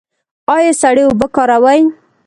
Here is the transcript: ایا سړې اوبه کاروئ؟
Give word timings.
ایا 0.55 0.73
سړې 0.81 1.03
اوبه 1.07 1.27
کاروئ؟ 1.35 1.81